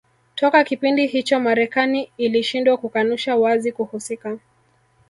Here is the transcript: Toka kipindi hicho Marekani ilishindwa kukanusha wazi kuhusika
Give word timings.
Toka 0.35 0.63
kipindi 0.63 1.07
hicho 1.07 1.39
Marekani 1.39 2.11
ilishindwa 2.17 2.77
kukanusha 2.77 3.35
wazi 3.35 3.71
kuhusika 3.71 4.37